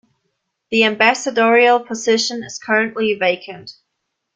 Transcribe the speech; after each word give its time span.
The 0.71 0.83
ambassadorial 0.85 1.79
position 1.79 2.41
is 2.41 2.57
currently 2.57 3.13
vacant. 3.13 3.73